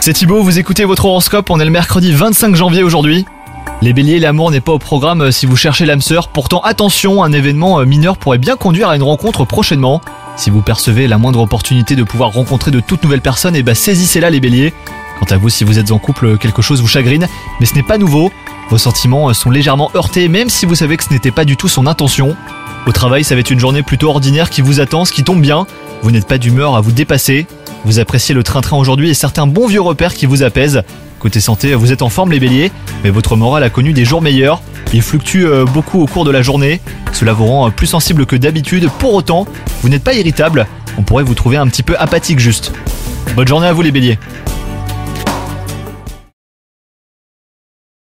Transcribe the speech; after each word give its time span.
C'est 0.00 0.12
Thibaut, 0.12 0.42
vous 0.42 0.58
écoutez 0.58 0.84
votre 0.84 1.04
horoscope, 1.04 1.50
on 1.50 1.60
est 1.60 1.64
le 1.64 1.70
mercredi 1.70 2.12
25 2.12 2.56
janvier 2.56 2.82
aujourd'hui. 2.82 3.24
Les 3.80 3.92
béliers, 3.92 4.18
l'amour 4.18 4.50
n'est 4.50 4.60
pas 4.60 4.72
au 4.72 4.80
programme 4.80 5.20
euh, 5.20 5.30
si 5.30 5.46
vous 5.46 5.54
cherchez 5.54 5.86
l'âme 5.86 6.00
sœur, 6.00 6.26
pourtant 6.26 6.60
attention, 6.62 7.22
un 7.22 7.32
événement 7.32 7.78
euh, 7.78 7.84
mineur 7.84 8.16
pourrait 8.16 8.38
bien 8.38 8.56
conduire 8.56 8.88
à 8.88 8.96
une 8.96 9.04
rencontre 9.04 9.44
prochainement. 9.44 10.00
Si 10.34 10.50
vous 10.50 10.62
percevez 10.62 11.06
la 11.06 11.16
moindre 11.16 11.40
opportunité 11.42 11.94
de 11.94 12.02
pouvoir 12.02 12.32
rencontrer 12.32 12.72
de 12.72 12.80
toutes 12.80 13.04
nouvelles 13.04 13.20
personnes, 13.20 13.54
et 13.54 13.62
bah 13.62 13.76
saisissez-la 13.76 14.30
les 14.30 14.40
béliers. 14.40 14.74
Quant 15.20 15.32
à 15.32 15.38
vous, 15.38 15.48
si 15.48 15.62
vous 15.62 15.78
êtes 15.78 15.92
en 15.92 15.98
couple, 15.98 16.36
quelque 16.36 16.60
chose 16.60 16.80
vous 16.80 16.88
chagrine, 16.88 17.28
mais 17.60 17.66
ce 17.66 17.76
n'est 17.76 17.84
pas 17.84 17.98
nouveau. 17.98 18.32
Vos 18.68 18.78
sentiments 18.78 19.28
euh, 19.28 19.32
sont 19.32 19.50
légèrement 19.50 19.92
heurtés, 19.94 20.26
même 20.26 20.48
si 20.48 20.66
vous 20.66 20.74
savez 20.74 20.96
que 20.96 21.04
ce 21.04 21.12
n'était 21.12 21.30
pas 21.30 21.44
du 21.44 21.56
tout 21.56 21.68
son 21.68 21.86
intention. 21.86 22.34
Au 22.88 22.90
travail, 22.90 23.22
ça 23.22 23.36
va 23.36 23.42
être 23.42 23.52
une 23.52 23.60
journée 23.60 23.84
plutôt 23.84 24.08
ordinaire 24.08 24.50
qui 24.50 24.60
vous 24.60 24.80
attend, 24.80 25.04
ce 25.04 25.12
qui 25.12 25.22
tombe 25.22 25.40
bien. 25.40 25.68
Vous 26.02 26.10
n'êtes 26.10 26.26
pas 26.26 26.38
d'humeur 26.38 26.74
à 26.74 26.80
vous 26.80 26.90
dépasser. 26.90 27.46
Vous 27.84 27.98
appréciez 27.98 28.34
le 28.34 28.42
train-train 28.42 28.76
aujourd'hui 28.76 29.10
et 29.10 29.14
certains 29.14 29.46
bons 29.46 29.66
vieux 29.66 29.80
repères 29.80 30.14
qui 30.14 30.26
vous 30.26 30.42
apaisent. 30.42 30.82
Côté 31.18 31.40
santé, 31.40 31.74
vous 31.74 31.92
êtes 31.92 32.02
en 32.02 32.08
forme 32.08 32.32
les 32.32 32.40
béliers, 32.40 32.70
mais 33.02 33.10
votre 33.10 33.36
morale 33.36 33.62
a 33.64 33.70
connu 33.70 33.92
des 33.92 34.04
jours 34.04 34.22
meilleurs. 34.22 34.62
Il 34.92 35.02
fluctue 35.02 35.44
euh, 35.44 35.64
beaucoup 35.64 36.00
au 36.00 36.06
cours 36.06 36.24
de 36.24 36.30
la 36.30 36.42
journée. 36.42 36.80
Cela 37.12 37.32
vous 37.32 37.46
rend 37.46 37.68
euh, 37.68 37.70
plus 37.70 37.86
sensible 37.86 38.26
que 38.26 38.36
d'habitude. 38.36 38.88
Pour 38.98 39.14
autant, 39.14 39.46
vous 39.82 39.88
n'êtes 39.88 40.04
pas 40.04 40.14
irritable. 40.14 40.66
On 40.98 41.02
pourrait 41.02 41.24
vous 41.24 41.34
trouver 41.34 41.56
un 41.56 41.66
petit 41.66 41.82
peu 41.82 41.96
apathique 41.98 42.38
juste. 42.38 42.72
Bonne 43.34 43.48
journée 43.48 43.66
à 43.66 43.72
vous 43.72 43.82
les 43.82 43.92
béliers. 43.92 44.18